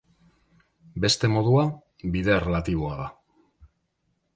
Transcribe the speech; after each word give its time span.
Beste 1.03 1.29
modua, 1.35 1.67
bide 2.17 2.35
erlatiboa 2.41 3.01
da. 3.05 3.11